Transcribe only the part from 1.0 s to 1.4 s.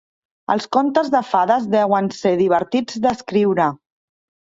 de